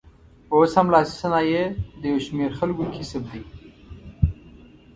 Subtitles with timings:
[0.53, 1.63] اوس هم لاسي صنایع
[2.01, 3.41] د یو شمېر خلکو کسب دی.